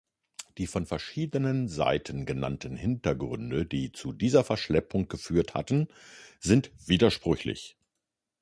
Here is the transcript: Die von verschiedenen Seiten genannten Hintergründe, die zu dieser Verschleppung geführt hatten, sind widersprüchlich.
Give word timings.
Die 0.57 0.65
von 0.65 0.87
verschiedenen 0.87 1.67
Seiten 1.67 2.25
genannten 2.25 2.75
Hintergründe, 2.75 3.67
die 3.67 3.91
zu 3.91 4.13
dieser 4.13 4.43
Verschleppung 4.43 5.07
geführt 5.07 5.53
hatten, 5.53 5.89
sind 6.39 6.71
widersprüchlich. 6.87 7.77